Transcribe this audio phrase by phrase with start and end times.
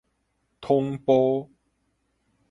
[0.59, 1.51] 統埔